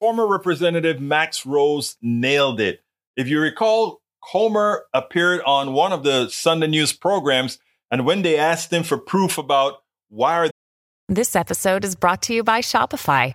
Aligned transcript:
Former 0.00 0.26
Representative 0.26 1.00
Max 1.00 1.46
Rose 1.46 1.96
nailed 2.02 2.60
it. 2.60 2.82
If 3.16 3.28
you 3.28 3.40
recall, 3.40 4.02
Comer 4.22 4.84
appeared 4.92 5.40
on 5.46 5.72
one 5.72 5.92
of 5.92 6.02
the 6.02 6.28
Sunday 6.28 6.66
News 6.66 6.92
programs, 6.92 7.58
and 7.90 8.04
when 8.04 8.22
they 8.22 8.36
asked 8.36 8.72
him 8.72 8.82
for 8.82 8.98
proof 8.98 9.38
about 9.38 9.82
why 10.08 10.34
are 10.34 10.50
This 11.08 11.34
episode 11.34 11.84
is 11.84 11.94
brought 11.94 12.22
to 12.22 12.34
you 12.34 12.42
by 12.42 12.60
Shopify. 12.60 13.34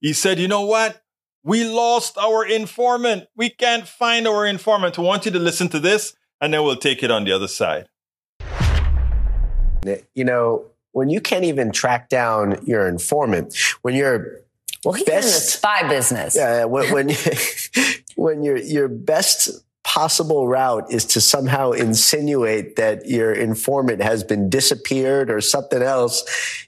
he 0.00 0.12
said, 0.12 0.38
you 0.38 0.48
know 0.48 0.62
what? 0.62 1.02
We 1.44 1.64
lost 1.64 2.18
our 2.18 2.44
informant. 2.44 3.28
We 3.36 3.48
can't 3.50 3.86
find 3.86 4.26
our 4.26 4.44
informant. 4.46 4.98
I 4.98 5.02
want 5.02 5.24
you 5.24 5.30
to 5.32 5.38
listen 5.38 5.68
to 5.70 5.80
this, 5.80 6.14
and 6.40 6.52
then 6.52 6.62
we'll 6.62 6.76
take 6.76 7.02
it 7.02 7.10
on 7.10 7.24
the 7.24 7.32
other 7.32 7.48
side. 7.48 7.88
You 10.14 10.24
know, 10.24 10.66
when 10.92 11.08
you 11.08 11.20
can't 11.20 11.44
even 11.44 11.70
track 11.72 12.08
down 12.08 12.60
your 12.66 12.86
informant, 12.88 13.56
when 13.82 13.94
you're 13.94 14.40
Well, 14.84 14.94
he's 14.94 15.08
in 15.08 15.14
the 15.14 15.22
spy 15.22 15.88
business. 15.88 16.36
yeah, 16.36 16.64
when 16.64 16.92
when, 16.92 17.10
when 18.16 18.42
your 18.42 18.58
your 18.58 18.88
best 18.88 19.64
possible 19.98 20.46
route 20.46 20.92
is 20.92 21.04
to 21.04 21.20
somehow 21.20 21.72
insinuate 21.72 22.76
that 22.76 23.06
your 23.06 23.32
informant 23.32 24.00
has 24.00 24.22
been 24.22 24.48
disappeared 24.48 25.28
or 25.28 25.40
something 25.40 25.82
else, 25.82 26.22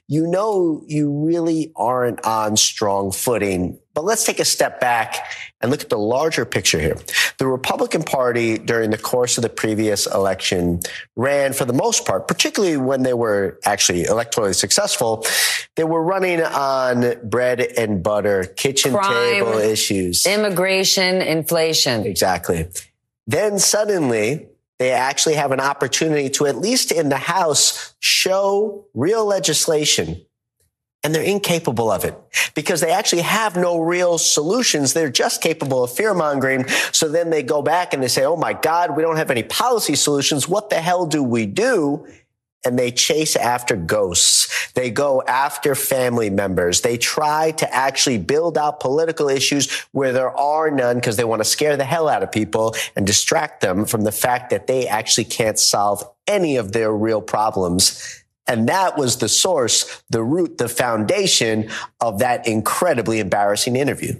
you 0.09 0.27
know 0.27 0.83
you 0.85 1.09
really 1.09 1.71
aren't 1.77 2.19
on 2.25 2.57
strong 2.57 3.09
footing. 3.09 3.79
But 3.93 4.03
let's 4.03 4.25
take 4.25 4.41
a 4.41 4.45
step 4.45 4.81
back 4.81 5.15
and 5.61 5.71
look 5.71 5.81
at 5.81 5.87
the 5.87 5.97
larger 5.97 6.43
picture 6.43 6.77
here. 6.77 6.97
The 7.37 7.47
Republican 7.47 8.03
Party 8.03 8.57
during 8.57 8.89
the 8.89 8.97
course 8.97 9.37
of 9.37 9.43
the 9.43 9.49
previous 9.49 10.07
election 10.07 10.81
ran 11.15 11.53
for 11.53 11.63
the 11.63 11.73
most 11.73 12.05
part, 12.05 12.27
particularly 12.27 12.75
when 12.75 13.03
they 13.03 13.13
were 13.13 13.59
actually 13.63 14.03
electorally 14.03 14.55
successful, 14.55 15.25
they 15.77 15.85
were 15.85 16.03
running 16.03 16.41
on 16.41 17.15
bread 17.29 17.61
and 17.61 18.03
butter, 18.03 18.43
kitchen 18.43 18.91
Crime. 18.91 19.13
table 19.13 19.57
issues. 19.57 20.25
Immigration, 20.25 21.21
inflation. 21.21 22.05
Exactly. 22.05 22.67
Then 23.27 23.59
suddenly 23.59 24.47
they 24.79 24.91
actually 24.91 25.35
have 25.35 25.51
an 25.51 25.59
opportunity 25.59 26.29
to, 26.31 26.47
at 26.47 26.57
least 26.57 26.91
in 26.91 27.09
the 27.09 27.17
House, 27.17 27.93
show 27.99 28.87
real 28.93 29.25
legislation. 29.25 30.25
And 31.03 31.15
they're 31.15 31.23
incapable 31.23 31.89
of 31.89 32.05
it 32.05 32.15
because 32.55 32.81
they 32.81 32.91
actually 32.91 33.23
have 33.23 33.55
no 33.55 33.79
real 33.79 34.17
solutions. 34.17 34.93
They're 34.93 35.09
just 35.09 35.41
capable 35.41 35.83
of 35.83 35.91
fear 35.91 36.13
mongering. 36.13 36.67
So 36.91 37.07
then 37.09 37.31
they 37.31 37.41
go 37.41 37.61
back 37.61 37.93
and 37.93 38.03
they 38.03 38.07
say, 38.07 38.23
Oh 38.23 38.35
my 38.35 38.53
God, 38.53 38.95
we 38.95 39.01
don't 39.01 39.17
have 39.17 39.31
any 39.31 39.43
policy 39.43 39.95
solutions. 39.95 40.47
What 40.47 40.69
the 40.69 40.81
hell 40.81 41.05
do 41.07 41.23
we 41.23 41.47
do? 41.47 42.07
And 42.63 42.77
they 42.77 42.91
chase 42.91 43.35
after 43.35 43.75
ghosts. 43.75 44.71
They 44.73 44.91
go 44.91 45.23
after 45.23 45.75
family 45.75 46.29
members. 46.29 46.81
They 46.81 46.97
try 46.97 47.51
to 47.51 47.73
actually 47.73 48.17
build 48.17 48.57
out 48.57 48.79
political 48.79 49.29
issues 49.29 49.71
where 49.91 50.13
there 50.13 50.35
are 50.35 50.69
none 50.69 50.97
because 50.97 51.17
they 51.17 51.23
want 51.23 51.41
to 51.41 51.45
scare 51.45 51.77
the 51.77 51.83
hell 51.83 52.07
out 52.07 52.23
of 52.23 52.31
people 52.31 52.75
and 52.95 53.05
distract 53.07 53.61
them 53.61 53.85
from 53.85 54.03
the 54.03 54.11
fact 54.11 54.49
that 54.51 54.67
they 54.67 54.87
actually 54.87 55.25
can't 55.25 55.59
solve 55.59 56.03
any 56.27 56.57
of 56.57 56.71
their 56.71 56.93
real 56.93 57.21
problems. 57.21 58.23
And 58.47 58.69
that 58.69 58.97
was 58.97 59.17
the 59.17 59.29
source, 59.29 60.03
the 60.09 60.23
root, 60.23 60.57
the 60.57 60.69
foundation 60.69 61.69
of 61.99 62.19
that 62.19 62.47
incredibly 62.47 63.19
embarrassing 63.19 63.75
interview. 63.75 64.19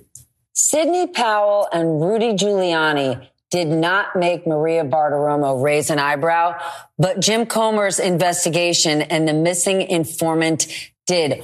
Sidney 0.53 1.07
Powell 1.07 1.67
and 1.71 2.01
Rudy 2.01 2.33
Giuliani 2.33 3.27
did 3.51 3.67
not 3.67 4.15
make 4.15 4.47
Maria 4.47 4.83
Bartiromo 4.83 5.61
raise 5.61 5.89
an 5.89 5.99
eyebrow, 5.99 6.57
but 6.97 7.19
Jim 7.19 7.45
Comer's 7.45 7.99
investigation 7.99 9.01
and 9.01 9.27
the 9.27 9.33
missing 9.33 9.81
informant 9.81 10.67
did. 11.05 11.43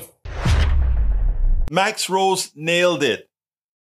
Max 1.69 2.09
Rose 2.09 2.51
nailed 2.55 3.03
it. 3.03 3.29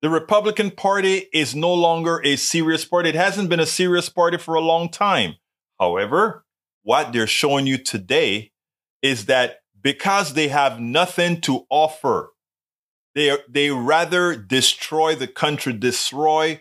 The 0.01 0.09
Republican 0.09 0.71
Party 0.71 1.29
is 1.33 1.55
no 1.55 1.73
longer 1.73 2.21
a 2.25 2.37
serious 2.37 2.85
party. 2.85 3.11
It 3.11 3.15
hasn't 3.15 3.51
been 3.51 3.61
a 3.61 3.67
serious 3.67 4.09
party 4.09 4.39
for 4.39 4.55
a 4.55 4.61
long 4.61 4.91
time. 4.91 5.35
However, 5.79 6.45
what 6.83 7.13
they're 7.13 7.27
showing 7.27 7.67
you 7.67 7.79
today 7.79 8.53
is 9.03 9.27
that 9.27 9.61
because 9.83 10.33
they 10.33 10.49
have 10.49 10.81
nothing 10.81 11.43
to 11.43 11.67
offer, 11.69 12.33
they, 13.15 13.37
they 13.49 13.71
rather 13.71 14.35
destroy 14.35 15.15
the 15.15 15.27
country, 15.27 15.75
destroy, 15.75 16.61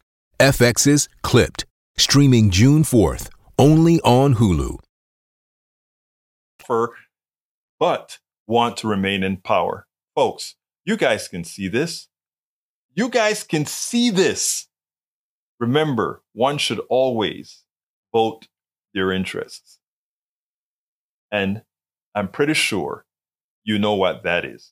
FX's 0.41 1.07
Clipped, 1.21 1.65
streaming 1.97 2.49
June 2.49 2.81
4th, 2.81 3.29
only 3.59 4.01
on 4.01 4.33
Hulu. 4.35 4.79
offer, 6.71 6.95
but 7.79 8.17
want 8.47 8.77
to 8.77 8.87
remain 8.87 9.23
in 9.23 9.37
power. 9.37 9.85
Folks, 10.15 10.55
you 10.83 10.97
guys 10.97 11.27
can 11.27 11.43
see 11.43 11.67
this. 11.67 12.07
You 12.95 13.09
guys 13.09 13.43
can 13.43 13.65
see 13.65 14.09
this. 14.09 14.67
Remember, 15.59 16.23
one 16.33 16.57
should 16.57 16.81
always 16.89 17.63
vote 18.11 18.47
their 18.93 19.11
interests. 19.11 19.79
And 21.31 21.61
I'm 22.15 22.27
pretty 22.27 22.55
sure 22.55 23.05
you 23.63 23.77
know 23.77 23.93
what 23.93 24.23
that 24.23 24.43
is. 24.43 24.71